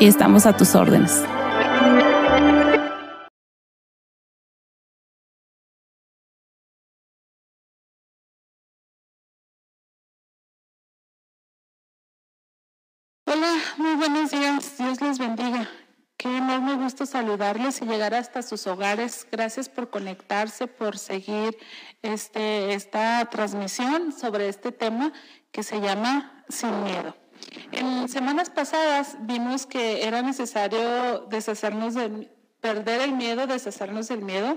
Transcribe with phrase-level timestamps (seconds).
[0.00, 1.24] y estamos a tus órdenes.
[13.26, 14.76] Hola, muy buenos días.
[14.78, 15.68] Dios les bendiga.
[16.16, 19.26] Qué enorme gusto saludarles y llegar hasta sus hogares.
[19.32, 21.56] Gracias por conectarse, por seguir
[22.02, 25.12] este, esta transmisión sobre este tema
[25.50, 27.21] que se llama Sin Miedo.
[27.72, 32.28] En semanas pasadas vimos que era necesario deshacernos de,
[32.62, 34.56] perder el miedo, deshacernos del miedo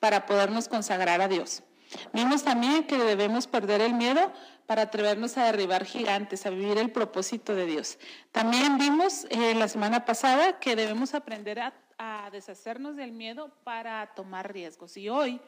[0.00, 1.62] para podernos consagrar a Dios.
[2.12, 4.32] Vimos también que debemos perder el miedo
[4.66, 7.98] para atrevernos a derribar gigantes, a vivir el propósito de Dios.
[8.32, 11.72] También vimos eh, la semana pasada que debemos aprender a,
[12.32, 14.96] deshacernos del miedo para tomar riesgos.
[14.96, 15.40] Y hoy,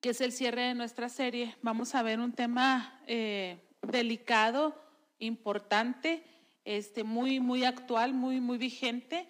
[0.00, 4.85] que es el cierre de nuestra serie, vamos a ver un tema eh, delicado,
[5.18, 6.24] importante,
[6.64, 9.28] este, muy, muy actual, muy, muy vigente.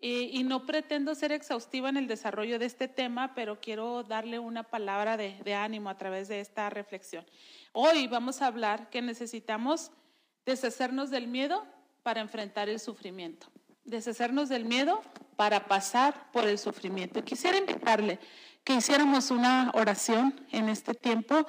[0.00, 4.38] Eh, y no pretendo ser exhaustiva en el desarrollo de este tema, pero quiero darle
[4.38, 7.24] una palabra de, de ánimo a través de esta reflexión.
[7.72, 9.92] Hoy vamos a hablar que necesitamos
[10.44, 11.64] deshacernos del miedo
[12.02, 13.46] para enfrentar el sufrimiento,
[13.84, 15.00] deshacernos del miedo
[15.36, 17.24] para pasar por el sufrimiento.
[17.24, 18.18] Quisiera invitarle
[18.62, 21.46] que hiciéramos una oración en este tiempo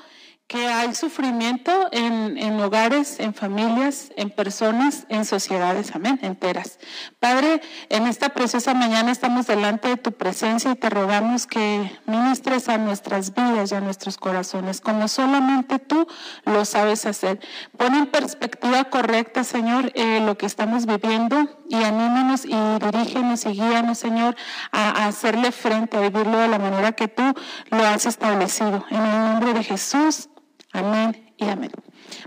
[0.48, 6.78] que hay sufrimiento en, en, hogares, en familias, en personas, en sociedades, amén, enteras.
[7.20, 12.70] Padre, en esta preciosa mañana estamos delante de tu presencia y te rogamos que ministres
[12.70, 16.08] a nuestras vidas y a nuestros corazones, como solamente tú
[16.46, 17.40] lo sabes hacer.
[17.76, 23.50] Pon en perspectiva correcta, Señor, eh, lo que estamos viviendo y anímanos y dirígenos y
[23.50, 24.36] guíanos, Señor,
[24.72, 27.24] a, a hacerle frente, a vivirlo de la manera que tú
[27.72, 28.86] lo has establecido.
[28.92, 30.30] En el nombre de Jesús.
[30.76, 31.72] Amén y amén.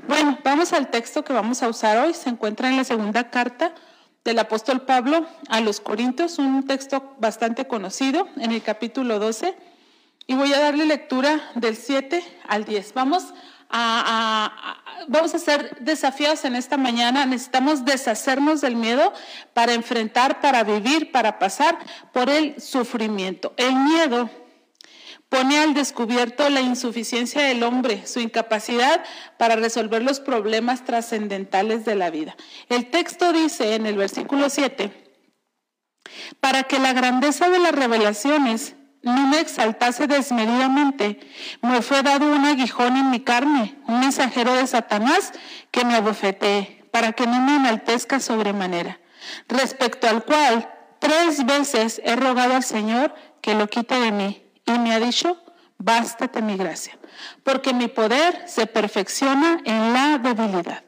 [0.07, 2.15] Bueno, vamos al texto que vamos a usar hoy.
[2.15, 3.75] Se encuentra en la segunda carta
[4.25, 9.55] del apóstol Pablo a los Corintios, un texto bastante conocido en el capítulo 12.
[10.27, 12.95] Y voy a darle lectura del 7 al 10.
[12.95, 13.35] Vamos
[13.69, 17.27] a, vamos a ser desafiados en esta mañana.
[17.27, 19.13] Necesitamos deshacernos del miedo
[19.53, 21.79] para enfrentar, para vivir, para pasar
[22.15, 23.53] por el sufrimiento.
[23.59, 24.31] El miedo
[25.29, 29.05] Pone al descubierto la insuficiencia del hombre, su incapacidad
[29.37, 32.35] para resolver los problemas trascendentales de la vida.
[32.71, 34.91] El texto dice en el versículo 7,
[36.41, 41.21] para que la grandeza de las revelaciones no me exaltase desmedidamente,
[41.61, 45.33] me fue dado un aguijón en mi carne, un mensajero de Satanás
[45.71, 48.99] que me abofetee, para que no me enaltezca sobremanera,
[49.47, 54.79] respecto al cual tres veces he rogado al Señor que lo quite de mí y
[54.79, 55.37] me ha dicho,
[55.79, 56.99] bástate mi gracia,
[57.43, 60.85] porque mi poder se perfecciona en la debilidad.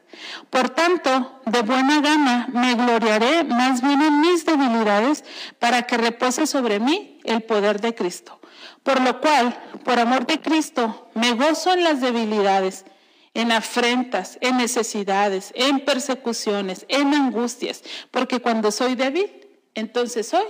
[0.49, 5.23] Por tanto, de buena gana me gloriaré más bien en mis debilidades
[5.57, 8.39] para que repose sobre mí el poder de Cristo.
[8.83, 12.85] Por lo cual, por amor de Cristo, me gozo en las debilidades,
[13.33, 17.81] en afrentas, en necesidades, en persecuciones, en angustias,
[18.11, 19.31] porque cuando soy débil,
[19.73, 20.45] entonces soy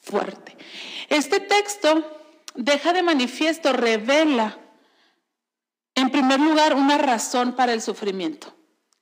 [0.00, 0.56] fuerte.
[1.08, 2.21] Este texto
[2.54, 4.58] deja de manifiesto, revela,
[5.94, 8.54] en primer lugar, una razón para el sufrimiento.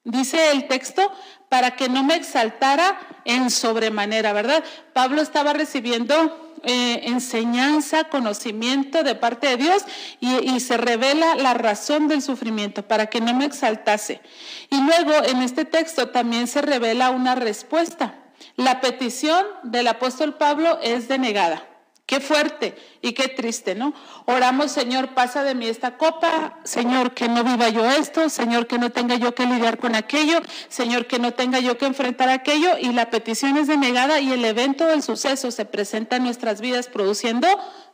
[0.03, 1.13] Dice el texto,
[1.49, 4.65] para que no me exaltara en sobremanera, ¿verdad?
[4.93, 9.83] Pablo estaba recibiendo eh, enseñanza, conocimiento de parte de Dios
[10.21, 14.21] y, y, se revela la razón del sufrimiento para que no me exaltase.
[14.69, 18.15] Y luego en este texto también se revela una respuesta.
[18.57, 21.70] La petición del apóstol Pablo es denegada.
[22.11, 23.95] Qué fuerte y qué triste, ¿no?
[24.25, 28.79] Oramos, Señor, pasa de mí esta copa, Señor, que no viva yo esto, Señor, que
[28.79, 32.77] no tenga yo que lidiar con aquello, Señor, que no tenga yo que enfrentar aquello,
[32.81, 36.89] y la petición es denegada y el evento del suceso se presenta en nuestras vidas
[36.89, 37.47] produciendo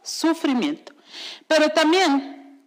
[0.02, 0.94] sufrimiento.
[1.46, 2.62] Pero también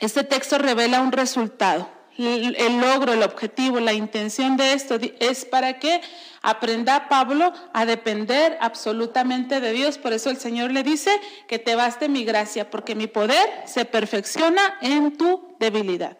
[0.00, 5.78] este texto revela un resultado el logro, el objetivo, la intención de esto es para
[5.78, 6.00] que
[6.42, 9.98] aprenda Pablo a depender absolutamente de Dios.
[9.98, 11.10] Por eso el Señor le dice
[11.46, 16.16] que te baste mi gracia, porque mi poder se perfecciona en tu debilidad.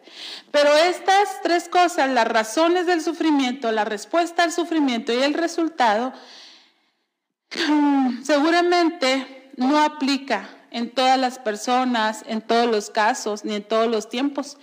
[0.51, 6.13] Pero estas tres cosas, las razones del sufrimiento, la respuesta al sufrimiento y el resultado,
[8.23, 14.07] seguramente no aplica en todas las personas, en todos los casos, ni en todos los
[14.09, 14.57] tiempos.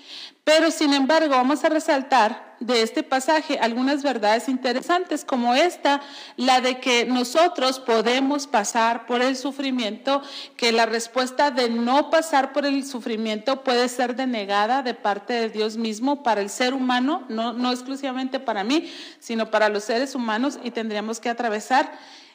[0.47, 6.01] Pero sin embargo, vamos a resaltar de este pasaje algunas verdades interesantes, como esta,
[6.37, 10.23] la de que nosotros podemos pasar por el sufrimiento,
[10.57, 15.49] que la respuesta de no pasar por el sufrimiento puede ser denegada de parte de
[15.49, 18.89] Dios mismo para el ser humano, no, no exclusivamente para mí,
[19.19, 21.91] sino para los seres humanos, y tendríamos que atravesar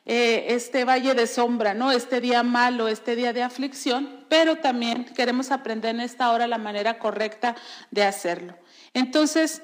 [0.06, 1.92] eh, este valle de sombra, ¿no?
[1.92, 6.58] Este día malo, este día de aflicción, pero también queremos aprender en esta hora la
[6.58, 7.56] manera correcta
[7.92, 8.58] de hacerlo.
[8.94, 9.62] Entonces,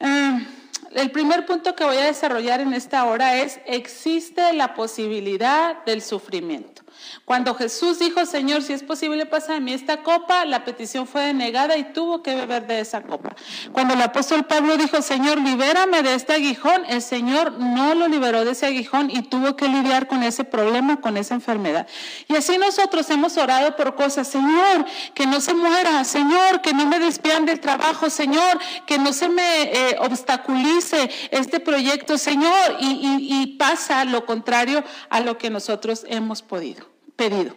[0.00, 0.46] eh,
[0.92, 6.02] el primer punto que voy a desarrollar en esta hora es, existe la posibilidad del
[6.02, 6.77] sufrimiento.
[7.24, 11.22] Cuando Jesús dijo, Señor, si es posible, pasa de mí esta copa, la petición fue
[11.22, 13.34] denegada y tuvo que beber de esa copa.
[13.72, 18.44] Cuando el apóstol Pablo dijo, Señor, libérame de este aguijón, el Señor no lo liberó
[18.44, 21.86] de ese aguijón y tuvo que lidiar con ese problema, con esa enfermedad.
[22.28, 24.84] Y así nosotros hemos orado por cosas, Señor,
[25.14, 29.28] que no se muera, Señor, que no me despidan del trabajo, Señor, que no se
[29.28, 36.42] me eh, obstaculice este proyecto, Señor, y pasa lo contrario a lo que nosotros hemos
[36.42, 37.54] podido pedido.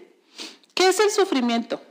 [0.74, 1.82] ¿Qué es el sufrimiento?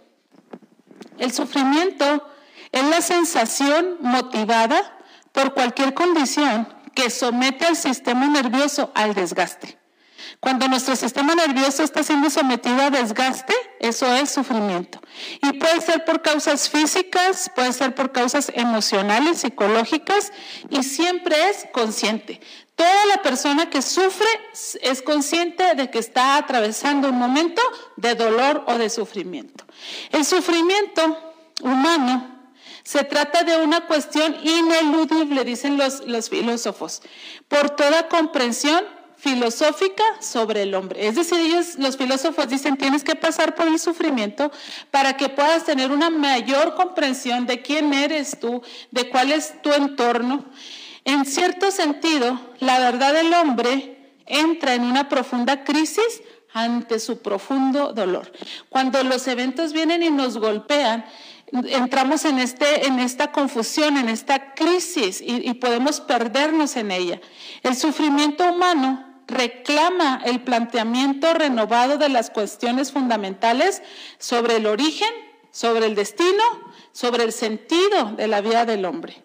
[1.16, 2.28] El sufrimiento
[2.72, 4.98] es la sensación motivada
[5.32, 9.78] por cualquier condición que somete al sistema nervioso al desgaste.
[10.40, 15.00] Cuando nuestro sistema nervioso está siendo sometido a desgaste, eso es sufrimiento.
[15.42, 20.32] Y puede ser por causas físicas, puede ser por causas emocionales, psicológicas,
[20.70, 22.40] y siempre es consciente.
[22.80, 24.26] Toda la persona que sufre
[24.80, 27.60] es consciente de que está atravesando un momento
[27.96, 29.66] de dolor o de sufrimiento.
[30.10, 31.14] El sufrimiento
[31.60, 32.40] humano
[32.82, 37.02] se trata de una cuestión ineludible, dicen los, los filósofos,
[37.48, 38.82] por toda comprensión
[39.18, 41.06] filosófica sobre el hombre.
[41.06, 44.50] Es decir, ellos, los filósofos dicen, tienes que pasar por el sufrimiento
[44.90, 49.70] para que puedas tener una mayor comprensión de quién eres tú, de cuál es tu
[49.70, 50.46] entorno.
[51.10, 56.22] En cierto sentido, la verdad del hombre entra en una profunda crisis
[56.52, 58.30] ante su profundo dolor.
[58.68, 61.04] Cuando los eventos vienen y nos golpean,
[61.50, 67.20] entramos en, este, en esta confusión, en esta crisis y, y podemos perdernos en ella.
[67.64, 73.82] El sufrimiento humano reclama el planteamiento renovado de las cuestiones fundamentales
[74.18, 75.10] sobre el origen,
[75.50, 76.44] sobre el destino,
[76.92, 79.24] sobre el sentido de la vida del hombre.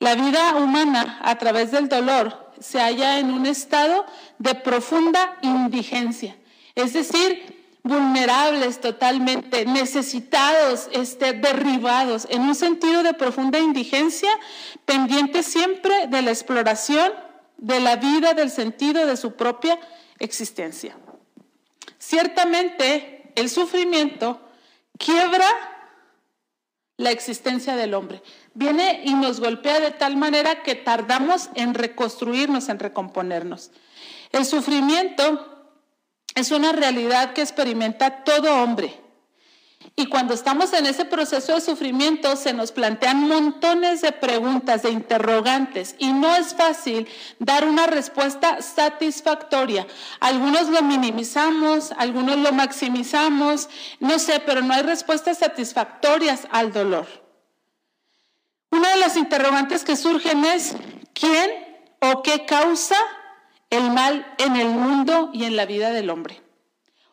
[0.00, 4.06] La vida humana a través del dolor se halla en un estado
[4.38, 6.36] de profunda indigencia,
[6.74, 14.30] es decir, vulnerables totalmente, necesitados, este, derribados, en un sentido de profunda indigencia,
[14.84, 17.12] pendientes siempre de la exploración
[17.56, 19.78] de la vida, del sentido de su propia
[20.18, 20.96] existencia.
[21.98, 24.40] Ciertamente, el sufrimiento
[24.98, 25.46] quiebra
[26.98, 28.22] la existencia del hombre.
[28.58, 33.70] Viene y nos golpea de tal manera que tardamos en reconstruirnos, en recomponernos.
[34.32, 35.70] El sufrimiento
[36.34, 38.92] es una realidad que experimenta todo hombre
[39.94, 44.90] y cuando estamos en ese proceso de sufrimiento se nos plantean montones de preguntas, de
[44.90, 47.06] interrogantes y no es fácil
[47.38, 49.86] dar una respuesta satisfactoria.
[50.18, 53.68] Algunos lo minimizamos, algunos lo maximizamos,
[54.00, 57.27] no sé, pero no hay respuestas satisfactorias al dolor.
[58.70, 60.76] Una de las interrogantes que surgen es,
[61.12, 61.50] ¿quién
[62.00, 62.96] o qué causa
[63.70, 66.42] el mal en el mundo y en la vida del hombre?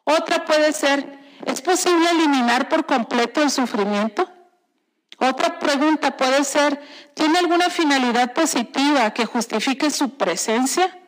[0.03, 4.29] Otra puede ser, ¿Es posible eliminar por completo el sufrimiento?
[5.17, 6.81] Otra pregunta puede ser,
[7.13, 10.99] ¿tiene alguna finalidad positiva que justifique su presencia?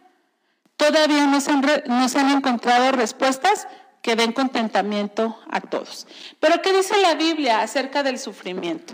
[0.76, 3.68] Todavía no se han, encontrado respuestas
[4.02, 6.08] que den contentamiento a todos.
[6.40, 8.94] Pero ¿qué dice la Biblia acerca del sufrimiento?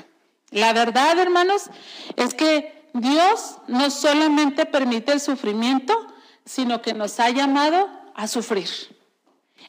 [0.54, 1.64] La verdad, hermanos,
[2.16, 5.94] es que Dios no solamente permite el sufrimiento,
[6.46, 8.70] sino que nos ha llamado a sufrir.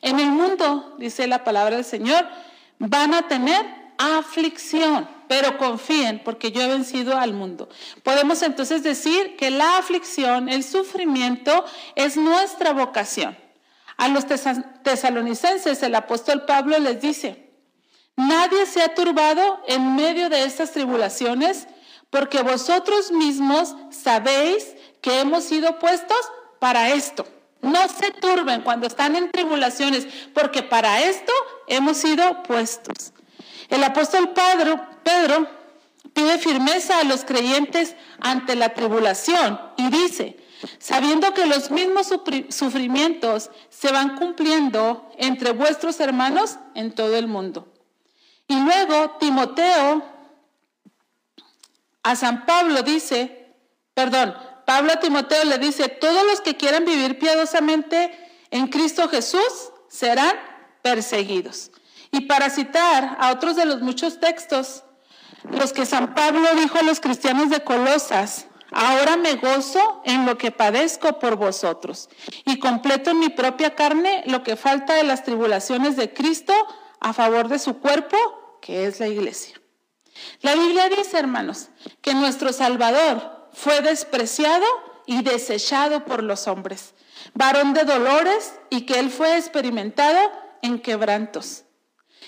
[0.03, 2.29] En el mundo, dice la palabra del Señor,
[2.79, 3.65] van a tener
[3.97, 7.71] aflicción, pero confíen porque yo he vencido al mundo.
[8.03, 11.65] Podemos entonces decir que la aflicción, el sufrimiento
[11.95, 13.39] es nuestra vocación.
[13.97, 14.27] A los
[14.83, 17.44] tesalonicenses el apóstol Pablo les dice,
[18.17, 21.67] nadie se ha turbado en medio de estas tribulaciones
[22.11, 26.17] porque vosotros mismos sabéis que hemos sido puestos
[26.61, 27.27] para esto.
[27.61, 31.33] No se turben cuando están en tribulaciones, porque para esto
[31.67, 33.13] hemos sido puestos.
[33.69, 35.49] El apóstol Pedro, Pedro
[36.13, 40.37] pide firmeza a los creyentes ante la tribulación y dice,
[40.79, 42.13] sabiendo que los mismos
[42.51, 47.74] sufrimientos se van cumpliendo entre vuestros hermanos en todo el mundo.
[48.47, 50.03] Y luego Timoteo
[52.03, 53.57] a San Pablo dice,
[53.95, 54.35] perdón,
[54.67, 58.13] Pablo a Timoteo le dice, todos los que quieran vivir piadosamente
[58.51, 60.37] en Cristo Jesús serán
[60.83, 61.71] perseguidos.
[62.11, 64.85] Y para citar a otros de los muchos textos,
[65.51, 70.39] los que San Pablo dijo a los cristianos de Colosas, ahora me gozo en lo
[70.39, 72.09] que padezco por vosotros
[72.45, 76.55] y completo en mi propia carne lo que falta de las tribulaciones de Cristo
[77.05, 78.17] a favor de su cuerpo,
[78.63, 79.61] que es la iglesia.
[80.41, 81.69] La Biblia dice, hermanos,
[82.01, 84.65] que nuestro Salvador fue despreciado
[85.05, 86.95] y desechado por los hombres,
[87.35, 90.19] varón de dolores y que él fue experimentado
[90.63, 91.65] en quebrantos.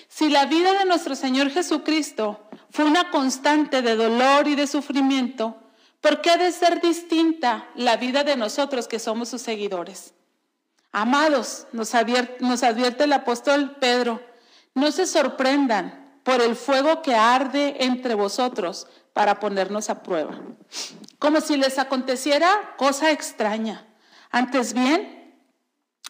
[0.09, 5.57] Si la vida de nuestro Señor Jesucristo fue una constante de dolor y de sufrimiento,
[6.01, 10.13] ¿por qué ha de ser distinta la vida de nosotros que somos sus seguidores?
[10.91, 14.21] Amados, nos advierte, nos advierte el apóstol Pedro,
[14.77, 20.39] no se sorprendan por el fuego que arde entre vosotros para ponernos a prueba
[21.19, 23.85] como si les aconteciera cosa extraña.
[24.29, 25.35] Antes bien,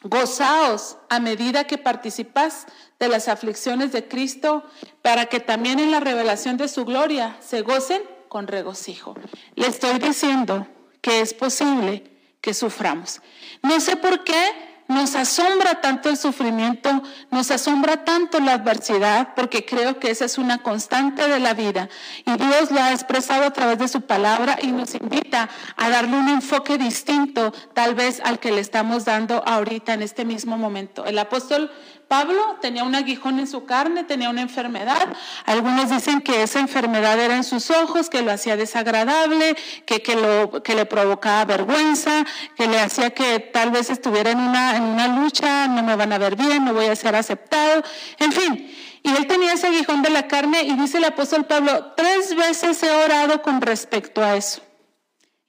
[0.03, 2.65] gozaos a medida que participas
[2.99, 4.63] de las aflicciones de Cristo,
[5.01, 9.15] para que también en la revelación de su gloria se gocen con regocijo.
[9.55, 10.67] Le estoy diciendo
[11.01, 13.21] que es posible que suframos.
[13.63, 17.01] No sé por qué nos asombra tanto el sufrimiento,
[17.31, 21.89] nos asombra tanto la adversidad, porque creo que esa es una constante de la vida.
[22.25, 26.17] Y Dios lo ha expresado a través de su palabra y nos invita a darle
[26.17, 31.05] un enfoque distinto tal vez al que le estamos dando ahorita en este mismo momento.
[31.05, 31.71] El apóstol
[32.07, 35.07] Pablo tenía un aguijón en su carne, tenía una enfermedad.
[35.45, 40.15] Algunos dicen que esa enfermedad era en sus ojos, que lo hacía desagradable, que, que,
[40.15, 44.83] lo, que le provocaba vergüenza, que le hacía que tal vez estuviera en una, en
[44.83, 47.83] una lucha, no me van a ver bien, no voy a ser aceptado.
[48.19, 48.73] En fin,
[49.03, 52.81] y él tenía ese aguijón de la carne y dice el apóstol Pablo, tres veces
[52.83, 54.61] he orado con respecto a eso.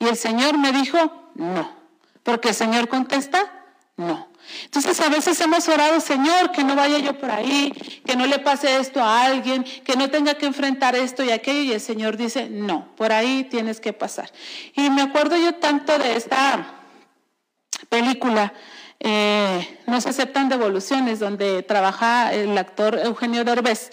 [0.01, 1.71] Y el Señor me dijo, no,
[2.25, 3.53] porque el Señor contesta,
[3.97, 4.29] no.
[4.65, 7.73] Entonces a veces hemos orado, Señor, que no vaya yo por ahí,
[8.05, 11.63] que no le pase esto a alguien, que no tenga que enfrentar esto y aquello.
[11.63, 14.31] Y el Señor dice, no, por ahí tienes que pasar.
[14.75, 16.79] Y me acuerdo yo tanto de esta
[17.89, 18.53] película,
[19.01, 23.91] eh, No se aceptan devoluciones, donde trabaja el actor Eugenio Derbez.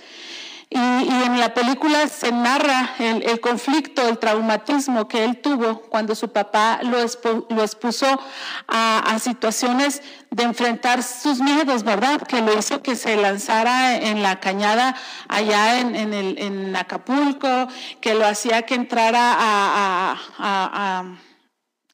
[0.70, 6.32] Y, en la película se narra el, conflicto, el traumatismo que él tuvo cuando su
[6.32, 8.20] papá lo, expuso
[8.68, 12.22] a, situaciones de enfrentar sus miedos, ¿verdad?
[12.22, 14.96] Que lo hizo que se lanzara en la cañada
[15.28, 17.68] allá en, en, Acapulco,
[18.02, 21.06] que lo hacía que entrara a,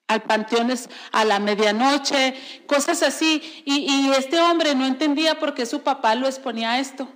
[0.07, 0.73] al panteón
[1.11, 2.35] a la medianoche,
[2.67, 3.63] cosas así.
[3.65, 7.07] Y, y este hombre no entendía por qué su papá lo exponía a esto.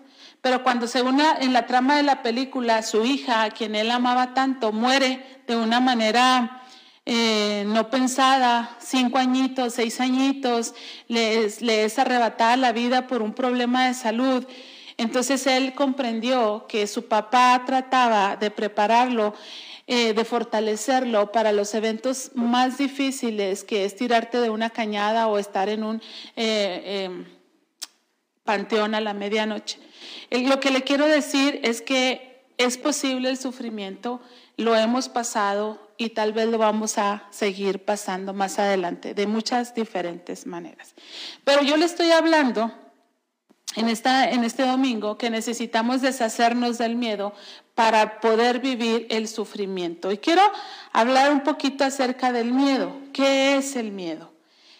[0.45, 4.35] Pero cuando según en la trama de la película, su hija, a quien él amaba
[4.35, 6.61] tanto, muere de una manera
[7.03, 10.75] eh, no pensada, cinco añitos, seis añitos,
[11.07, 14.45] le, es arrebatada la vida por un problema de salud.
[14.97, 19.33] Entonces él comprendió que su papá trataba de prepararlo,
[19.87, 25.39] eh, de fortalecerlo para los eventos más difíciles, que es tirarte de una cañada o
[25.39, 26.03] estar en un
[26.35, 27.25] eh, em,
[28.43, 29.84] panteón a la medianoche.
[30.31, 34.21] Lo que le quiero decir es que es posible el sufrimiento,
[34.57, 39.75] lo hemos pasado y tal vez lo vamos a seguir pasando más adelante de muchas
[39.75, 40.93] diferentes maneras.
[41.43, 42.71] Pero yo le estoy hablando
[43.75, 47.33] en, esta, en este domingo que necesitamos deshacernos del miedo
[47.75, 50.11] para poder vivir el sufrimiento.
[50.11, 50.41] Y quiero
[50.93, 52.95] hablar un poquito acerca del miedo.
[53.11, 54.31] ¿Qué es el miedo?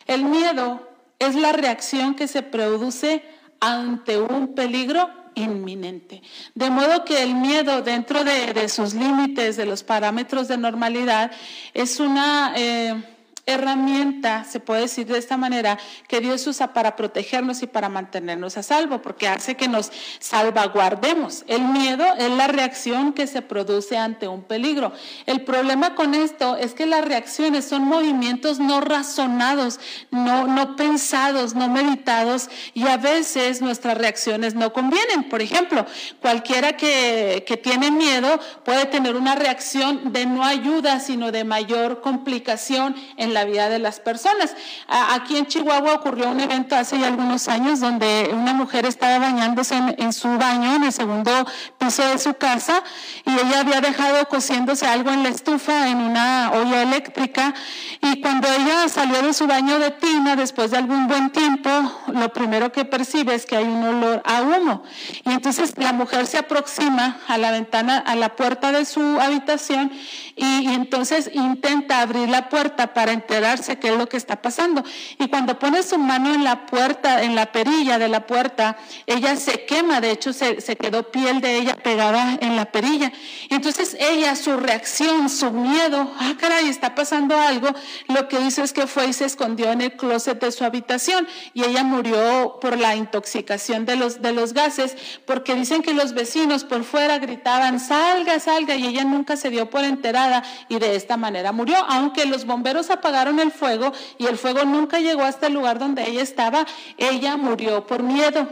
[0.06, 0.88] El miedo
[1.20, 3.24] es la reacción que se produce
[3.60, 6.22] ante un peligro inminente.
[6.54, 11.32] De modo que el miedo dentro de, sus límites, de los parámetros de normalidad,
[11.74, 12.54] es una...
[12.56, 13.12] Eh,
[13.48, 18.58] herramienta, se puede decir de esta manera, que Dios usa para protegernos y para mantenernos
[18.58, 21.44] a salvo, porque hace que nos salvaguardemos.
[21.48, 24.94] El miedo es la reacción que se produce ante un peligro.
[25.28, 31.54] El problema con esto es que las reacciones son movimientos no razonados, no, no pensados,
[31.54, 35.30] no meditados, y a veces nuestras reacciones no convienen.
[35.30, 35.86] Por ejemplo,
[36.20, 42.02] cualquiera que, que tiene miedo puede tener una reacción de no ayuda, sino de mayor
[42.02, 44.56] complicación en la vida de las personas.
[44.88, 49.76] Aquí en Chihuahua ocurrió un evento hace ya algunos años donde una mujer estaba bañándose
[49.76, 51.32] en, su baño en el segundo
[51.78, 52.82] piso de su casa
[53.26, 57.54] y ella había dejado cociéndose algo en la estufa en una olla eléctrica
[58.02, 61.70] y cuando ella salió de su baño de tina después de algún buen tiempo,
[62.08, 64.84] lo primero que percibe es que hay un olor a humo
[65.26, 69.92] y entonces la mujer se aproxima a la ventana, a la puerta de su habitación
[70.38, 74.84] y, y entonces intenta abrir la puerta para enterarse qué es lo que está pasando.
[75.18, 78.78] Y cuando pone su mano en la puerta, en la perilla de la puerta,
[79.08, 83.12] ella se quema, de hecho se, se quedó piel de ella pegada en la perilla.
[83.50, 87.70] Entonces ella, su reacción, su miedo, ah, caray, está pasando algo,
[88.08, 91.28] lo que hizo es que fue y se escondió en el closet de su habitación
[91.54, 96.14] y ella murió por la intoxicación de los, de los gases, porque dicen que los
[96.14, 100.96] vecinos por fuera gritaban, salga, salga, y ella nunca se dio por enterada y de
[100.96, 105.48] esta manera murió, aunque los bomberos apagaron el fuego y el fuego nunca llegó hasta
[105.48, 106.66] el lugar donde ella estaba,
[106.98, 108.48] ella murió por miedo.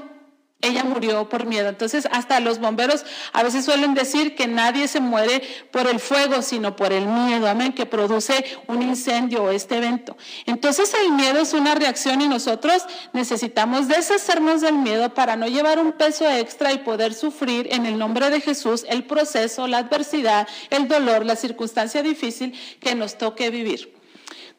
[0.64, 1.68] Ella murió por miedo.
[1.68, 5.42] Entonces, hasta los bomberos a veces suelen decir que nadie se muere
[5.72, 10.16] por el fuego, sino por el miedo, amén, que produce un incendio o este evento.
[10.46, 15.80] Entonces, el miedo es una reacción y nosotros necesitamos deshacernos del miedo para no llevar
[15.80, 20.48] un peso extra y poder sufrir en el nombre de Jesús el proceso, la adversidad,
[20.70, 24.02] el dolor, la circunstancia difícil que nos toque vivir.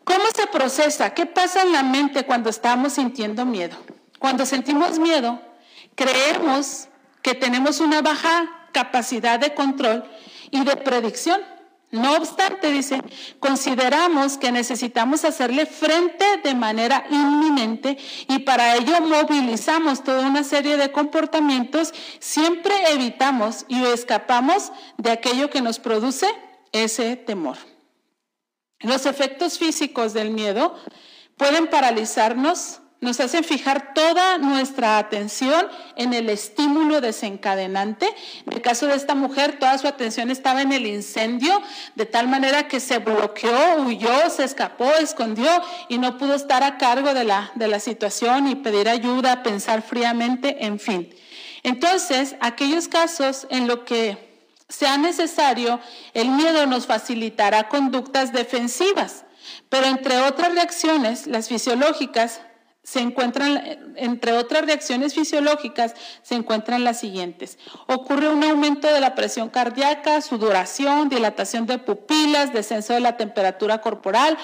[0.05, 1.15] ¿Cómo se procesa?
[1.15, 3.77] ¿Qué pasa en la mente cuando estamos sintiendo miedo?
[4.19, 5.41] Cuando sentimos miedo,
[5.95, 6.89] creemos
[7.23, 10.05] que tenemos una baja capacidad de control
[10.51, 11.41] y de predicción.
[11.91, 13.01] No obstante, dice,
[13.39, 17.97] consideramos que necesitamos hacerle frente de manera inminente
[18.29, 25.51] y para ello movilizamos toda una serie de comportamientos, siempre evitamos y escapamos de aquello
[25.51, 26.27] que nos produce
[26.73, 27.59] ese temor.
[28.85, 30.75] Los efectos físicos del miedo
[31.37, 35.67] pueden paralizarnos, nos hacen fijar toda nuestra atención
[35.97, 38.07] en el estímulo desencadenante.
[38.47, 41.63] En el caso de esta mujer, toda su atención estaba en el incendio,
[41.95, 45.51] de tal manera que se bloqueó, huyó, se escapó, escondió
[45.89, 49.83] y no pudo estar a cargo de la, de la situación y pedir ayuda, pensar
[49.83, 51.15] fríamente, en fin.
[51.63, 54.34] Entonces, aquellos casos en los que
[54.75, 55.81] sea necesario,
[56.15, 59.25] el miedo nos facilitará conductas defensivas,
[59.69, 62.41] pero entre otras reacciones, las fisiológicas,
[62.83, 67.59] se encuentran, entre otras reacciones fisiológicas, se encuentran las siguientes.
[67.87, 73.81] Ocurre un aumento de la presión cardíaca, sudoración, dilatación de pupilas, descenso de la temperatura
[73.81, 74.37] corporal,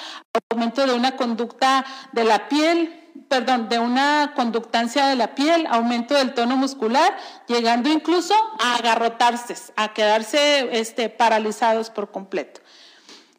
[0.50, 6.14] aumento de una conducta de la piel, perdón, de una conductancia de la piel, aumento
[6.14, 12.60] del tono muscular, llegando incluso a agarrotarse, a quedarse este, paralizados por completo.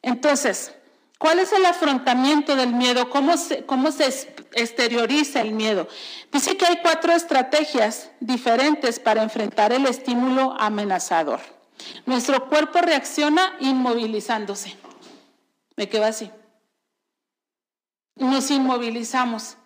[0.01, 0.73] Entonces,
[1.17, 3.09] ¿cuál es el afrontamiento del miedo?
[3.09, 4.05] ¿Cómo se, cómo se
[4.53, 5.87] exterioriza el miedo?
[6.31, 11.41] Dice que hay cuatro estrategias diferentes para enfrentar el estímulo amenazador.
[12.05, 14.77] Nuestro cuerpo reacciona inmovilizándose.
[15.75, 16.31] Me quedo así.
[18.15, 19.57] Nos inmovilizamos.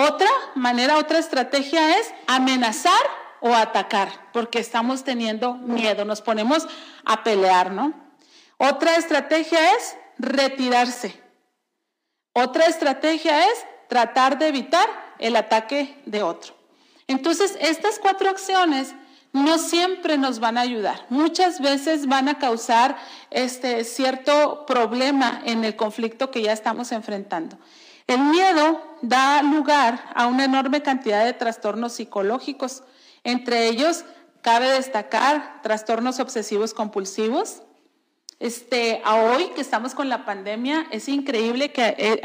[0.00, 2.92] Otra manera, otra estrategia es amenazar
[3.40, 6.68] o atacar, porque estamos teniendo miedo, nos ponemos
[7.04, 7.92] a pelear, ¿no?
[8.58, 11.20] Otra estrategia es retirarse.
[12.32, 16.54] Otra estrategia es tratar de evitar el ataque de otro.
[17.08, 18.94] Entonces, estas cuatro acciones
[19.32, 21.06] no siempre nos van a ayudar.
[21.08, 22.96] Muchas veces van a causar
[23.30, 27.58] este cierto problema en el conflicto que ya estamos enfrentando.
[28.08, 32.82] El miedo da lugar a una enorme cantidad de trastornos psicológicos.
[33.22, 34.06] Entre ellos,
[34.40, 37.62] cabe destacar trastornos obsesivos compulsivos.
[38.40, 42.22] Este, a hoy que estamos con la pandemia, es increíble que eh,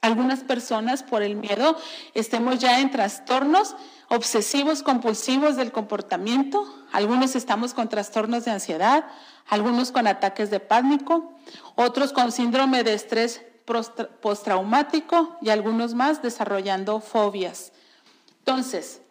[0.00, 1.76] algunas personas por el miedo
[2.14, 3.76] estemos ya en trastornos
[4.08, 6.66] obsesivos compulsivos del comportamiento.
[6.90, 9.04] Algunos estamos con trastornos de ansiedad,
[9.46, 11.32] algunos con ataques de pánico,
[11.76, 17.72] otros con síndrome de estrés postraumático y algunos más desarrollando fobias.
[18.38, 19.02] Entonces,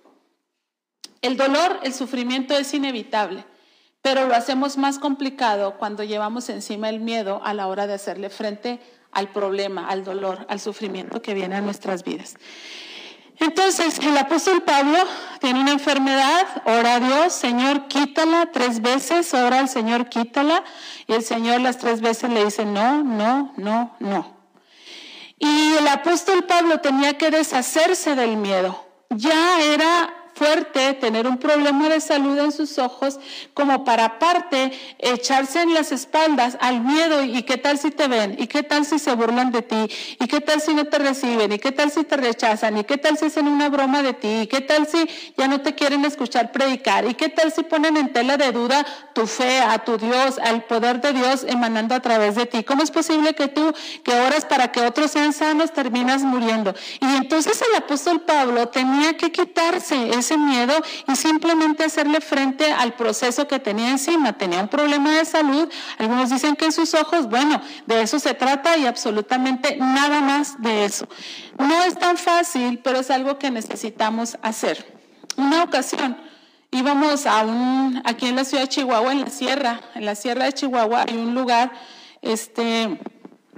[1.22, 3.46] el dolor, el sufrimiento es inevitable,
[4.02, 8.30] pero lo hacemos más complicado cuando llevamos encima el miedo a la hora de hacerle
[8.30, 8.80] frente
[9.12, 12.36] al problema, al dolor, al sufrimiento que viene a nuestras vidas.
[13.40, 14.98] Entonces, el apóstol Pablo
[15.40, 20.64] tiene una enfermedad, ora a Dios, Señor, quítala tres veces, ora al Señor, quítala,
[21.08, 24.41] y el Señor las tres veces le dice, no, no, no, no.
[25.42, 28.86] Y el apóstol Pablo tenía que deshacerse del miedo.
[29.10, 33.20] Ya era fuerte, tener un problema de salud en sus ojos,
[33.54, 38.36] como para aparte echarse en las espaldas al miedo y qué tal si te ven,
[38.38, 39.88] y qué tal si se burlan de ti,
[40.20, 42.98] y qué tal si no te reciben, y qué tal si te rechazan, y qué
[42.98, 46.06] tal si hacen una broma de ti, y qué tal si ya no te quieren
[46.06, 49.98] escuchar predicar, y qué tal si ponen en tela de duda tu fe a tu
[49.98, 52.64] Dios, al poder de Dios emanando a través de ti.
[52.64, 56.74] ¿Cómo es posible que tú, que oras para que otros sean sanos, terminas muriendo?
[57.00, 60.74] Y entonces el apóstol Pablo tenía que quitarse ese miedo
[61.08, 64.34] y simplemente hacerle frente al proceso que tenía encima.
[64.34, 68.34] Tenía un problema de salud, algunos dicen que en sus ojos, bueno, de eso se
[68.34, 71.08] trata y absolutamente nada más de eso.
[71.58, 75.00] No es tan fácil, pero es algo que necesitamos hacer.
[75.38, 76.18] Una ocasión
[76.72, 80.46] íbamos a un, aquí en la ciudad de Chihuahua, en la sierra, en la sierra
[80.46, 81.72] de Chihuahua hay un lugar,
[82.22, 82.98] este,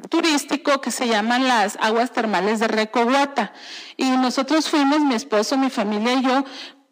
[0.10, 3.54] turístico que se llaman las aguas termales de Recoguata.
[3.98, 6.44] Y nosotros fuimos, mi esposo, mi familia y yo,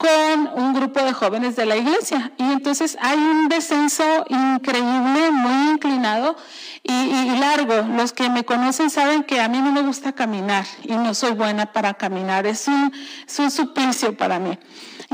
[0.01, 2.31] con un grupo de jóvenes de la iglesia.
[2.37, 6.35] Y entonces hay un descenso increíble, muy inclinado
[6.81, 7.87] y, largo.
[7.95, 11.31] Los que me conocen saben que a mí no me gusta caminar y no soy
[11.33, 12.47] buena para caminar.
[12.47, 12.91] Es un,
[13.27, 14.57] es un suplicio para mí.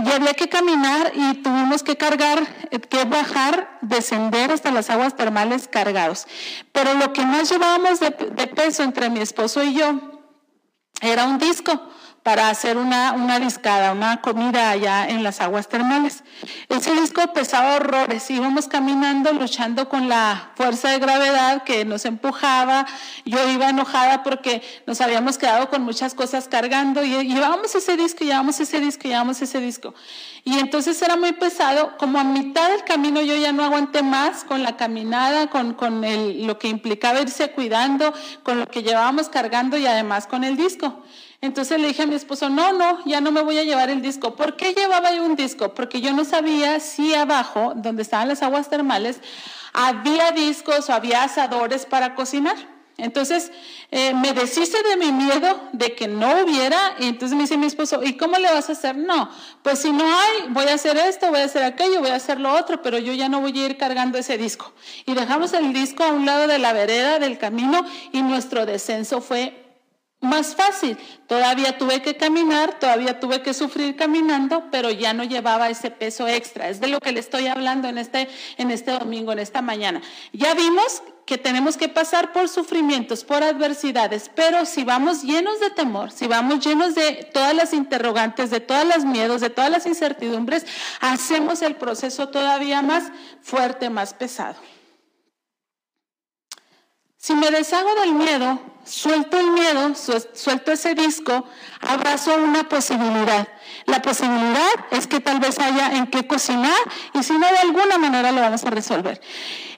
[0.05, 5.15] Y había que caminar y tuvimos que cargar, eh, que bajar, descender hasta las aguas
[5.15, 6.27] termales cargados.
[6.71, 9.99] Pero lo que más llevábamos de, de peso entre mi esposo y yo
[11.01, 11.89] era un disco
[12.27, 16.25] para hacer una, una discada, una comida allá en las aguas termales.
[16.67, 22.85] Ese disco pesaba horrores, íbamos caminando, luchando con la fuerza de gravedad que nos empujaba,
[23.23, 28.25] yo iba enojada porque nos habíamos quedado con muchas cosas cargando y llevábamos ese disco,
[28.25, 29.95] llevábamos ese disco, llevábamos ese disco.
[30.43, 34.43] Y entonces era muy pesado, como a mitad del camino yo ya no aguanté más
[34.43, 38.13] con la caminada, con, con el, lo que implicaba irse cuidando,
[38.43, 41.05] con lo que llevábamos cargando y además con el disco.
[41.39, 44.01] Entonces le dije a mi esposo, no, no, ya no me voy a llevar el
[44.01, 44.35] disco.
[44.35, 45.73] ¿Por qué llevaba yo un disco?
[45.75, 49.19] Porque yo no sabía si abajo, donde estaban las aguas termales,
[49.73, 52.55] había discos o había asadores para cocinar.
[52.97, 53.51] Entonces
[53.91, 57.67] eh, me deshice de mi miedo de que no hubiera y entonces me dice mi
[57.67, 58.97] esposo, ¿y cómo le vas a hacer?
[58.97, 59.29] No,
[59.61, 62.39] pues si no hay, voy a hacer esto, voy a hacer aquello, voy a hacer
[62.39, 64.73] lo otro, pero yo ya no voy a ir cargando ese disco.
[65.05, 69.21] Y dejamos el disco a un lado de la vereda del camino y nuestro descenso
[69.21, 69.66] fue
[70.19, 70.97] más fácil.
[71.27, 76.27] Todavía tuve que caminar, todavía tuve que sufrir caminando, pero ya no llevaba ese peso
[76.27, 76.69] extra.
[76.69, 78.27] Es de lo que le estoy hablando en este,
[78.57, 80.01] en este domingo, en esta mañana.
[80.33, 85.69] Ya vimos que tenemos que pasar por sufrimientos, por adversidades, pero si vamos llenos de
[85.71, 89.85] temor, si vamos llenos de todas las interrogantes, de todos los miedos, de todas las
[89.85, 90.65] incertidumbres,
[91.01, 94.55] hacemos el proceso todavía más fuerte, más pesado.
[97.17, 99.93] Si me deshago del miedo, suelto el miedo,
[100.33, 101.45] suelto ese disco,
[101.81, 103.47] abrazo una posibilidad.
[103.85, 106.73] La posibilidad es que tal vez haya en qué cocinar
[107.13, 109.21] y si no, de alguna manera lo vamos a resolver.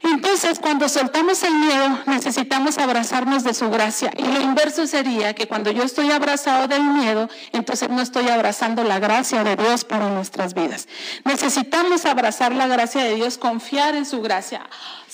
[0.01, 4.11] Entonces, cuando soltamos el miedo, necesitamos abrazarnos de su gracia.
[4.17, 8.83] Y lo inverso sería que cuando yo estoy abrazado del miedo, entonces no estoy abrazando
[8.83, 10.87] la gracia de Dios para nuestras vidas.
[11.25, 14.61] Necesitamos abrazar la gracia de Dios, confiar en su gracia.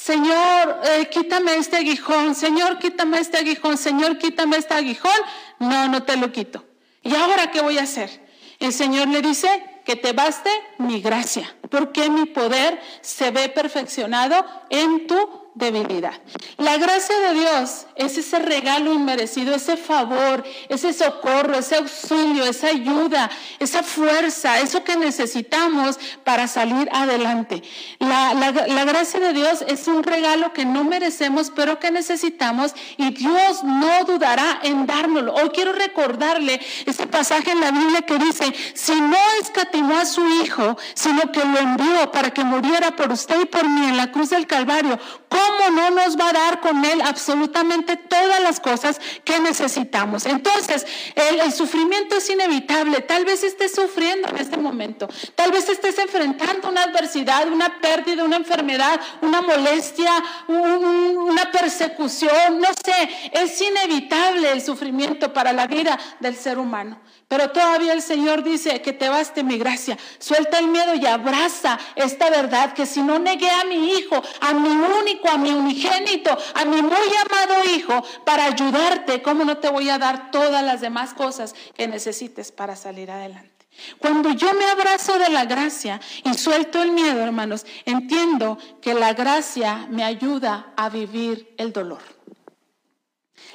[0.06, 5.20] Señor, eh, quítame este aguijón, Señor, quítame este aguijón, Señor, quítame este aguijón.
[5.58, 6.64] No, no te lo quito.
[7.02, 8.12] ¿Y ahora qué voy a hacer?
[8.60, 9.50] El Señor le dice
[9.84, 16.14] que te baste mi gracia, porque mi poder se ve perfeccionado en tu debilidad.
[16.58, 22.68] La gracia de Dios es ese regalo inmerecido, ese favor, ese socorro, ese auxilio, esa
[22.68, 27.64] ayuda, esa fuerza, eso que necesitamos para salir adelante.
[28.00, 33.12] La, la, gracia de Dios es un regalo que no merecemos, pero que necesitamos y
[33.12, 35.34] Dios no dudará en dárnoslo.
[35.36, 40.26] Hoy quiero recordarle ese pasaje en la Biblia que dice, si no escatimó a su
[40.44, 44.12] Hijo, sino que lo envió para que muriera por usted y por mí en la
[44.12, 48.60] cruz del Calvario, ¿cómo ¿cómo no nos va a dar con Él absolutamente todas las
[48.60, 50.26] cosas que necesitamos?
[50.26, 53.02] Entonces, el, sufrimiento es inevitable.
[53.02, 55.08] Tal vez estés sufriendo en este momento.
[55.36, 60.12] Tal vez estés enfrentando una adversidad, una pérdida, una enfermedad, una molestia,
[60.48, 62.60] una persecución.
[62.60, 67.00] No sé, es inevitable el sufrimiento para la vida del ser humano.
[67.28, 69.98] Pero todavía el Señor dice que te baste mi gracia.
[70.20, 74.54] Suelta el miedo y abraza esta verdad que si no negué a mi hijo, a
[74.54, 79.70] mi único, a mi unigénito, a mi muy amado hijo, para ayudarte, ¿cómo no te
[79.70, 83.56] voy a dar todas las demás cosas que necesites para salir adelante?
[84.00, 89.14] Cuando yo me abrazo de la gracia y suelto el miedo, hermanos, entiendo que la
[89.14, 92.15] gracia me ayuda a vivir el dolor.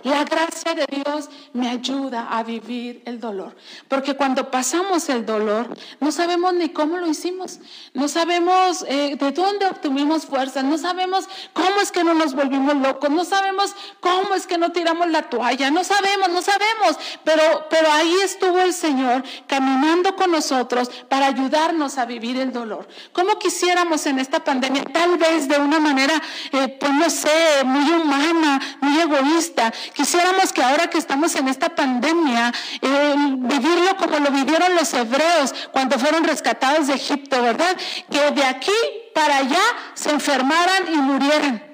[0.03, 3.57] La gracia de Dios me ayuda a vivir el dolor,
[3.89, 7.61] porque cuando pasamos el dolor no sabemos ni cómo lo hicimos,
[7.93, 12.77] no sabemos eh, de dónde obtuvimos fuerza, no sabemos cómo es que no nos volvimos
[12.77, 17.67] locos, no sabemos cómo es que no tiramos la toalla, no sabemos, no sabemos, pero,
[17.69, 22.89] pero ahí estuvo el Señor caminando con nosotros para ayudarnos a vivir el dolor.
[23.13, 26.21] ¿Cómo quisiéramos en esta pandemia, tal vez de una manera,
[26.53, 31.71] eh, pues no sé, muy humana, muy egoísta, Quisiéramos que ahora que estamos en esta
[31.71, 37.77] pandemia, vivirlo como lo vivieron los hebreos cuando fueron rescatados de Egipto, ¿verdad?
[38.11, 38.73] Que de aquí
[39.15, 39.63] para allá
[39.95, 41.67] se enfermaran y murieran.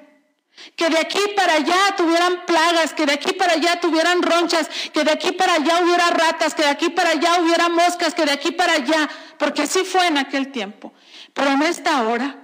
[0.74, 5.04] Que de aquí para allá tuvieran plagas, que de aquí para allá tuvieran ronchas, que
[5.04, 8.32] de aquí para allá hubiera ratas, que de aquí para allá hubiera moscas, que de
[8.32, 10.92] aquí para allá, porque así fue en aquel tiempo.
[11.34, 12.36] Pero en esta hora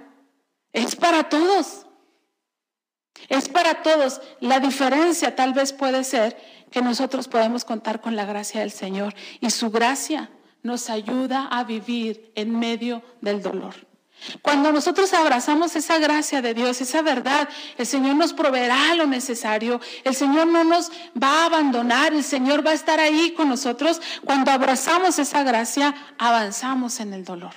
[0.71, 1.82] es para todos.
[3.29, 4.21] Es para todos.
[4.39, 6.37] La diferencia tal vez puede ser
[6.71, 10.29] que nosotros podemos contar con la gracia del Señor y su gracia
[10.63, 13.75] nos ayuda a vivir en medio del dolor.
[14.41, 19.81] Cuando nosotros abrazamos esa gracia de Dios, esa verdad, el Señor nos proveerá lo necesario,
[20.03, 24.01] el Señor no nos va a abandonar, el Señor va a estar ahí con nosotros.
[24.23, 27.53] Cuando abrazamos esa gracia, avanzamos en el dolor.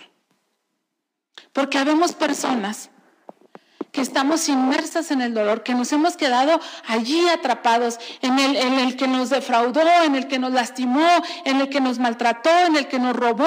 [1.53, 2.91] Porque habemos personas
[3.97, 8.75] que estamos inmersas en el dolor, que nos hemos quedado allí atrapados en el, en
[8.75, 11.09] el que nos defraudó, en el que nos lastimó,
[11.47, 13.47] en el que nos maltrató, en el que nos robó,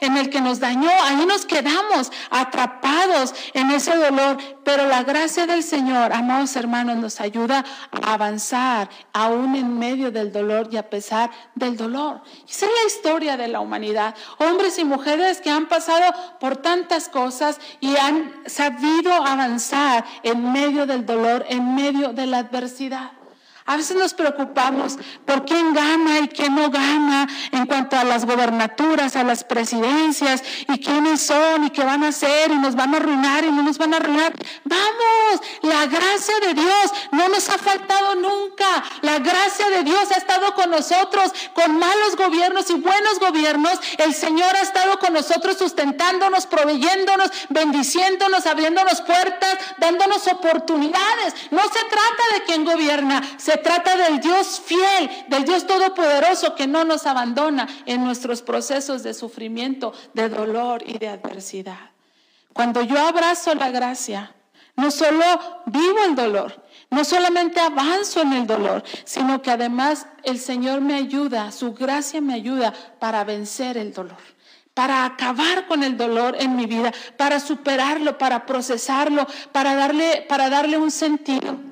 [0.00, 0.88] en el que nos dañó.
[1.04, 4.38] Ahí nos quedamos atrapados en ese dolor.
[4.64, 10.32] Pero la gracia del Señor, amados hermanos, nos ayuda a avanzar aún en medio del
[10.32, 12.22] dolor y a pesar del dolor.
[12.48, 14.14] Esa es la historia de la humanidad.
[14.38, 16.10] Hombres y mujeres que han pasado
[16.40, 19.89] por tantas cosas y han sabido avanzar
[20.22, 23.12] en medio del dolor, en medio de la adversidad.
[23.70, 28.24] A veces nos preocupamos por quién gana y quién no gana en cuanto a las
[28.24, 32.92] gobernaturas, a las presidencias y quiénes son y qué van a hacer y nos van
[32.92, 34.32] a arruinar y no nos van a arruinar.
[34.64, 38.66] Vamos, la gracia de Dios no nos ha faltado nunca.
[39.02, 43.78] La gracia de Dios ha estado con nosotros, con malos gobiernos y buenos gobiernos.
[43.98, 51.34] El Señor ha estado con nosotros sustentándonos, proveyéndonos, bendiciéndonos, abriéndonos puertas, dándonos oportunidades.
[51.52, 56.66] No se trata de quién gobierna, se trata del Dios fiel, del Dios todopoderoso que
[56.66, 61.90] no nos abandona en nuestros procesos de sufrimiento, de dolor y de adversidad.
[62.52, 64.34] Cuando yo abrazo la gracia,
[64.76, 65.24] no solo
[65.66, 70.94] vivo el dolor, no solamente avanzo en el dolor, sino que además el Señor me
[70.94, 74.18] ayuda, su gracia me ayuda para vencer el dolor
[74.74, 80.48] para acabar con el dolor en mi vida, para superarlo, para procesarlo, para darle, para
[80.48, 81.69] darle un sentido.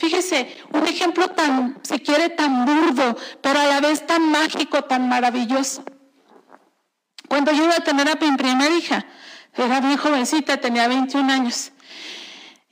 [0.00, 5.10] Fíjese, un ejemplo tan, se quiere, tan burdo, pero a la vez tan mágico, tan
[5.10, 5.84] maravilloso.
[7.28, 9.04] Cuando yo iba a tener a mi primera hija,
[9.54, 11.72] era bien jovencita, tenía 21 años.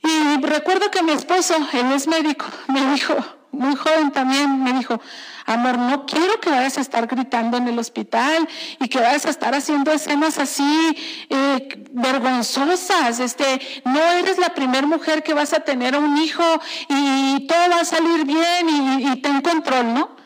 [0.02, 3.14] Y recuerdo que mi esposo, él es médico, me dijo,
[3.50, 5.00] muy joven también, me dijo,
[5.46, 8.48] amor, no quiero que vayas a estar gritando en el hospital
[8.80, 10.96] y que vayas a estar haciendo escenas así
[11.30, 13.20] eh, vergonzosas.
[13.20, 16.44] Este, no eres la primera mujer que vas a tener un hijo
[16.88, 20.17] y todo va a salir bien y, y ten control, ¿no?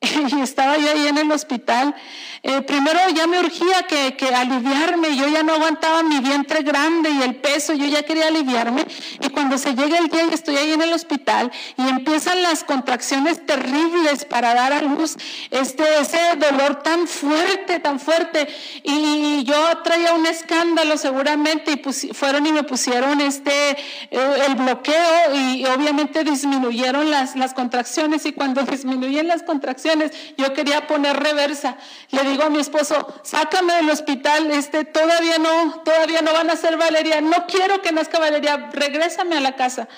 [0.36, 1.94] y estaba yo ahí en el hospital.
[2.42, 7.10] Eh, primero ya me urgía que, que, aliviarme, yo ya no aguantaba mi vientre grande
[7.10, 8.86] y el peso, yo ya quería aliviarme.
[9.20, 12.64] Y cuando se llega el día y estoy ahí en el hospital y empiezan las
[12.64, 15.18] contracciones terribles para dar a luz,
[15.50, 18.48] este, ese dolor tan fuerte, tan fuerte.
[18.84, 25.34] Y yo traía un escándalo seguramente y fueron y me pusieron este, eh, el bloqueo
[25.34, 29.89] y obviamente disminuyeron las, las contracciones y cuando disminuyen las contracciones,
[30.36, 31.76] yo quería poner reversa.
[32.10, 36.56] Le digo a mi esposo, sácame del hospital, este, todavía no, todavía no van a
[36.56, 39.88] ser Valeria, no quiero que nazca Valeria, regrésame a la casa.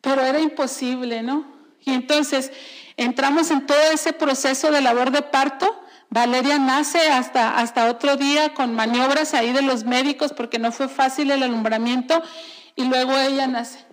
[0.00, 1.44] pero era imposible, ¿no?
[1.84, 2.52] Y entonces
[2.96, 5.82] entramos en todo ese proceso de labor de parto.
[6.10, 10.88] Valeria nace hasta, hasta otro día con maniobras ahí de los médicos porque no fue
[10.88, 12.22] fácil el alumbramiento
[12.76, 13.85] y luego ella nace.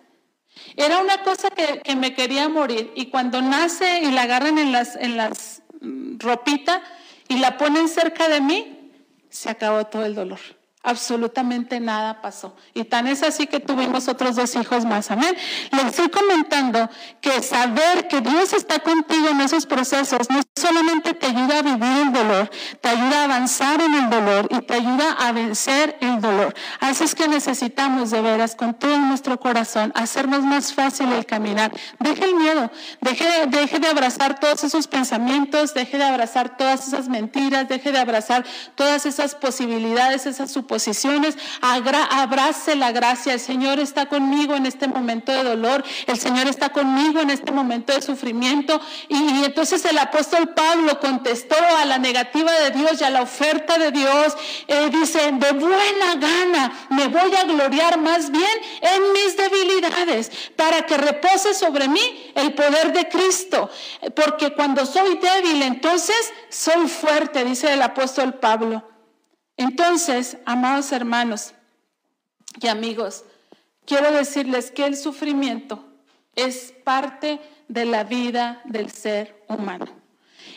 [0.75, 2.91] Era una cosa que, me quería morir.
[2.95, 6.81] Y cuando nace y la agarran en las, en las mm, ropita
[7.27, 8.91] y la ponen cerca de mí,
[9.29, 10.39] se acabó todo el dolor
[10.83, 12.55] absolutamente nada pasó.
[12.73, 15.09] Y tan es así que tuvimos otros dos hijos más.
[15.11, 15.35] Amén.
[15.71, 16.89] Le estoy comentando
[17.21, 22.07] que saber que Dios está contigo en esos procesos no solamente te ayuda a vivir
[22.07, 26.19] el dolor, te ayuda a avanzar en el dolor y te ayuda a vencer el
[26.19, 26.53] dolor.
[26.81, 31.71] Así es que necesitamos de veras con todo nuestro corazón hacernos más fácil el caminar.
[31.99, 32.69] Deje el miedo,
[32.99, 37.99] deje, deje de abrazar todos esos pensamientos, deje de abrazar todas esas mentiras, deje de
[37.99, 38.43] abrazar
[38.75, 43.33] todas esas posibilidades, esas suposiciones posiciones, abrace la gracia.
[43.33, 47.51] El Señor está conmigo en este momento de dolor, el Señor está conmigo en este
[47.51, 48.81] momento de sufrimiento.
[49.07, 53.77] Y, entonces el apóstol Pablo contestó a la negativa de Dios y a la oferta
[53.77, 54.35] de Dios.
[54.67, 60.87] Eh, dice, de buena gana me voy a gloriar más bien en mis debilidades para
[60.87, 63.69] que repose sobre mí el poder de Cristo.
[64.15, 68.92] Porque cuando soy débil, entonces soy fuerte, dice el apóstol Pablo.
[69.57, 71.53] Entonces, amados hermanos
[72.61, 73.25] y amigos,
[73.85, 75.85] quiero decirles que el sufrimiento
[76.35, 80.03] es parte de la vida del ser humano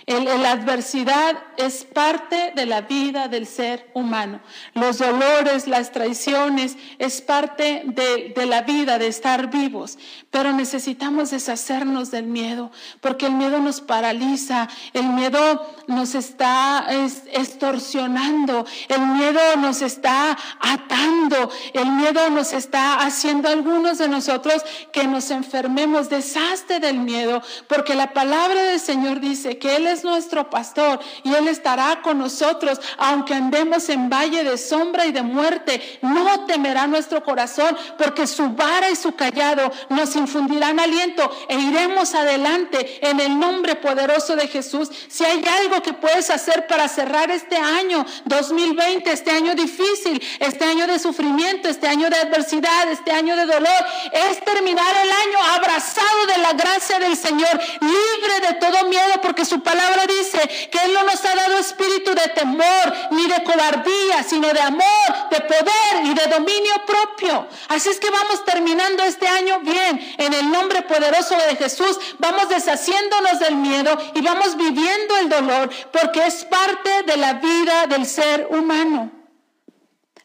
[0.07, 4.41] la adversidad es parte de la vida del ser humano.
[4.75, 9.99] Los dolores, las traiciones, es parte de, la vida, de estar vivos.
[10.37, 12.71] Pero necesitamos deshacernos del miedo,
[13.01, 16.87] porque el miedo nos paraliza, el miedo nos está
[17.33, 25.07] extorsionando, el miedo nos está atando, el miedo nos está haciendo algunos de nosotros que
[25.07, 26.11] nos enfermemos.
[26.11, 31.33] Deshazte del miedo, porque la palabra del Señor dice que Él es nuestro pastor y
[31.33, 35.99] Él estará con nosotros, aunque andemos en valle de sombra y de muerte.
[36.03, 42.15] No temerá nuestro corazón, porque su vara y su callado nos infundirán aliento e iremos
[42.15, 44.91] adelante en el nombre poderoso de Jesús.
[45.09, 50.65] Si hay algo que puedes hacer para cerrar este año 2020, este año difícil, este
[50.65, 55.39] año de sufrimiento, este año de adversidad, este año de dolor, es terminar el año
[55.55, 60.79] abrazado de la gracia del Señor, libre de todo miedo, porque su palabra dice que
[60.85, 65.41] Él no nos ha dado espíritu de temor ni de cobardía, sino de amor, de
[65.41, 67.47] poder y de dominio propio.
[67.69, 70.16] Así es que vamos terminando este año bien.
[70.19, 75.71] En el nombre poderoso de Jesús vamos deshaciéndonos del miedo y vamos viviendo el dolor
[75.93, 79.11] porque es parte de la vida del ser humano.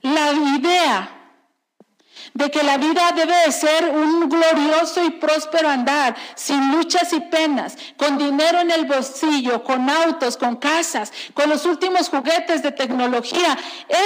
[0.02, 1.21] La idea
[2.34, 7.78] de que la vida debe ser un glorioso y próspero andar, sin luchas y penas,
[7.98, 13.58] con dinero en el bolsillo, con autos, con casas, con los últimos juguetes de tecnología.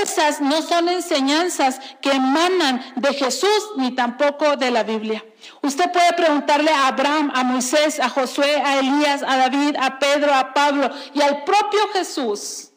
[0.02, 5.24] Esas no son enseñanzas que emanan de Jesús ni tampoco de la Biblia.
[5.62, 10.34] Usted puede preguntarle a Abraham, a Moisés, a Josué, a Elías, a David, a Pedro,
[10.34, 12.72] a Pablo y al propio Jesús.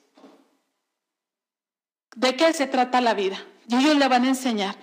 [2.14, 3.38] ¿De qué se trata la vida?
[3.68, 4.74] Y ellos le van a enseñar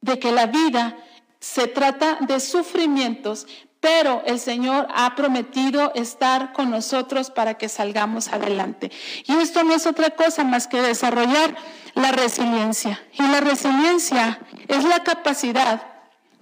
[0.00, 0.96] de que la vida
[1.40, 3.46] se trata de sufrimientos,
[3.80, 8.90] pero el Señor ha prometido estar con nosotros para que salgamos adelante.
[9.26, 11.56] Y esto no es otra cosa más que desarrollar
[11.94, 13.02] la resiliencia.
[13.14, 15.86] Y la resiliencia es la capacidad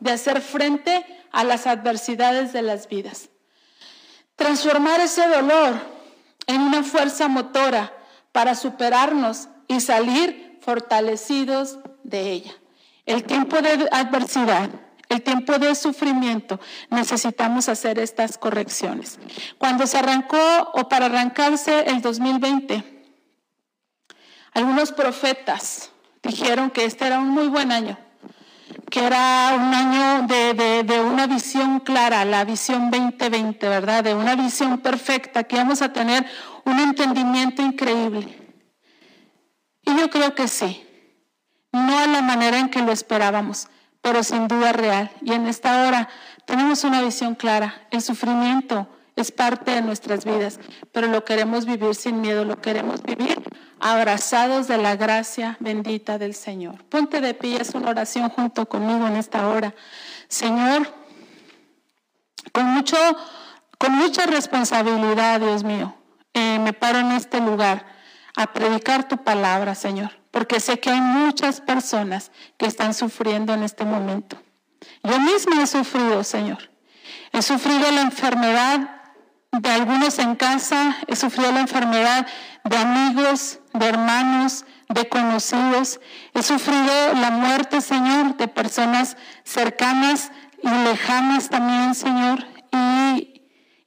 [0.01, 3.31] de hacer frente a las adversidades de las vidas.
[4.35, 5.81] Transformar ese dolor
[6.47, 7.93] en una fuerza motora
[8.33, 12.53] para superarnos y salir fortalecidos de ella.
[13.09, 14.69] El tiempo de adversidad,
[15.09, 19.19] el tiempo de sufrimiento, necesitamos hacer estas correcciones.
[19.57, 20.37] Cuando se arrancó
[20.75, 22.85] o para arrancarse el 2020,
[24.53, 25.91] algunos profetas
[26.23, 27.97] dijeron que este era un muy buen año,
[28.91, 34.05] que era un año de, una visión clara, la visión 2020, ¿verdad?
[34.05, 36.27] De una visión perfecta, que vamos a tener
[36.67, 38.37] un entendimiento increíble.
[39.87, 40.85] Y yo creo que sí,
[41.87, 43.69] no a la manera en que lo esperábamos,
[44.01, 45.11] pero sin duda real.
[45.23, 46.09] Y en esta hora
[46.45, 47.87] tenemos una visión clara.
[47.91, 50.61] El sufrimiento es parte de nuestras vidas,
[50.93, 53.43] pero lo queremos vivir sin miedo, lo queremos vivir
[53.81, 56.85] abrazados de la gracia bendita del Señor.
[56.85, 59.75] Ponte de pie, es una oración junto conmigo en esta hora.
[60.29, 60.93] Señor,
[62.53, 62.97] con, mucho,
[63.79, 65.95] con mucha responsabilidad, Dios mío,
[66.35, 67.98] eh, me paro en este lugar
[68.39, 73.63] a predicar tu palabra, Señor porque sé que hay muchas personas que están sufriendo en
[73.63, 74.41] este momento.
[75.03, 76.71] Yo misma he sufrido, Señor.
[77.33, 78.89] He sufrido la enfermedad
[79.51, 82.27] de algunos en casa, he sufrido la enfermedad
[82.65, 86.01] de amigos, de hermanos, de conocidos.
[86.35, 90.31] He sufrido la muerte, Señor, de personas cercanas
[90.63, 92.47] y lejanas también, Señor.
[92.73, 93.38] Y,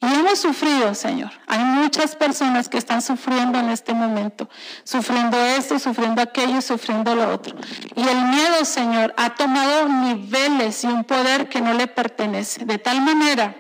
[0.08, 1.32] hemos sufrido, Señor.
[1.48, 4.50] Hay muchas personas que están sufriendo en este momento,
[4.84, 7.56] sufriendo esto, sufriendo aquello, sufriendo lo otro.
[7.96, 12.66] Y el miedo, Señor, ha tomado niveles y un poder que no le pertenece.
[12.66, 13.56] De tal manera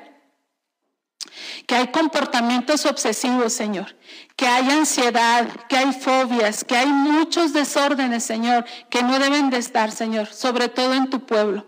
[1.68, 3.96] que hay comportamientos obsesivos, Señor,
[4.36, 9.58] que hay ansiedad, que hay fobias, que hay muchos desórdenes, Señor, que no deben de
[9.58, 11.66] estar, Señor, sobre todo en tu pueblo.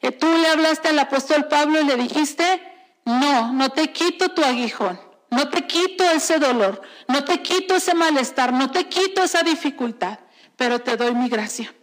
[0.00, 2.73] Eh, tú le hablaste al apóstol Pablo y le dijiste,
[3.04, 5.00] no, no te quito tu aguijón,
[5.30, 10.18] no te quito ese dolor, no te quito ese malestar, no te quito esa dificultad,
[10.56, 11.74] pero te doy mi gracia.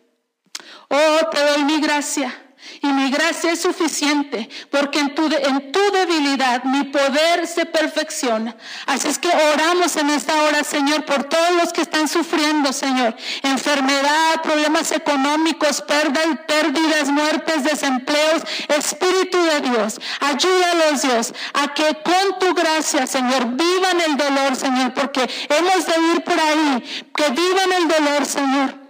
[0.89, 2.50] Oh, te doy mi gracia.
[2.81, 8.55] Y mi gracia es suficiente porque en tu, en tu debilidad mi poder se perfecciona.
[8.85, 13.15] Así es que oramos en esta hora, Señor, por todos los que están sufriendo, Señor.
[13.43, 18.43] Enfermedad, problemas económicos, pérdidas, muertes, desempleos.
[18.67, 24.93] Espíritu de Dios, ayúdalos, Dios, a que con tu gracia, Señor, vivan el dolor, Señor,
[24.93, 27.05] porque hemos de ir por ahí.
[27.15, 28.80] Que vivan el dolor, Señor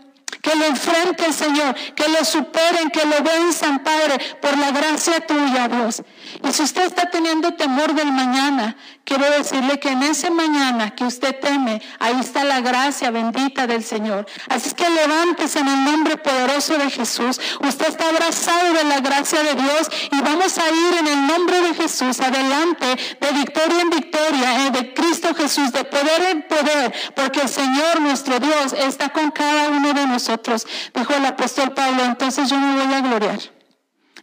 [0.42, 5.68] que lo enfrenten, Señor, que lo superen, que lo venzan, Padre, por la gracia tuya,
[5.68, 6.02] Dios.
[6.44, 11.04] Y si usted está teniendo temor del mañana, quiero decirle que en ese mañana que
[11.04, 14.26] usted teme, ahí está la gracia bendita del Señor.
[14.50, 17.40] Así que levántese en el nombre poderoso de Jesús.
[17.62, 21.62] Usted está abrazado de la gracia de Dios y vamos a ir en el nombre
[21.62, 22.86] de Jesús adelante,
[23.20, 28.02] de victoria en victoria, eh, de Cristo Jesús, de poder en poder, porque el Señor
[28.02, 30.66] nuestro Dios está con cada uno de nosotros.
[30.94, 33.61] Dijo el apóstol Pablo, entonces yo me voy a gloriar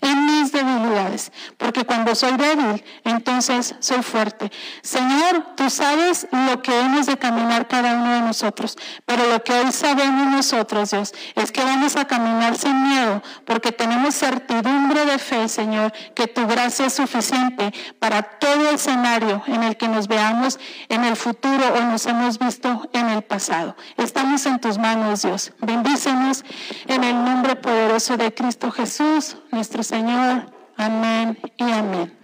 [0.01, 4.51] en mis debilidades, porque cuando soy débil, entonces soy fuerte.
[4.83, 8.77] Señor, tú sabes lo que hemos de caminar cada uno de nosotros,
[9.07, 13.73] pero lo que hoy sabemos nosotros, Dios, es que vamos a caminar sin miedo, porque
[13.73, 19.77] tenemos certidumbre de fe, Señor, que tu gracia es suficiente para todo escenario en el
[19.77, 23.77] que nos veamos en el futuro o nos hemos visto en el pasado.
[23.97, 25.53] Estamos en tus manos, Dios.
[25.61, 26.45] Bendícenos
[26.87, 30.53] en el nombre poderoso de Cristo Jesús, nuestro Señor.
[30.77, 32.15] Amén y amén.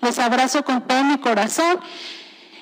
[0.00, 1.78] Les abrazo con todo mi corazón.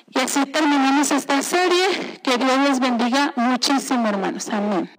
[0.07, 2.19] Y así terminamos esta serie.
[2.21, 4.49] Que Dios les bendiga muchísimo, hermanos.
[4.49, 4.91] Amén.